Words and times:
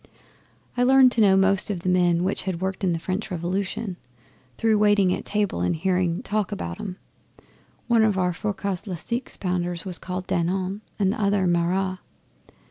I 0.75 0.81
learned 0.81 1.11
to 1.11 1.21
know 1.21 1.37
most 1.37 1.69
of 1.69 1.81
the 1.81 1.89
men 1.89 2.23
which 2.23 2.41
had 2.49 2.59
worked 2.59 2.79
the 2.79 2.97
French 2.97 3.29
Revolution, 3.29 3.97
through 4.57 4.79
waiting 4.79 5.13
at 5.13 5.25
table 5.25 5.59
and 5.61 5.75
hearing 5.75 6.23
talk 6.23 6.51
about 6.51 6.79
'em. 6.79 6.97
One 7.87 8.01
of 8.01 8.17
our 8.17 8.33
forecas'le 8.33 8.97
six 8.97 9.37
pounders 9.37 9.85
was 9.85 9.99
called 9.99 10.25
Danton 10.25 10.81
and 10.97 11.11
t'other 11.13 11.45
Marat. 11.45 11.99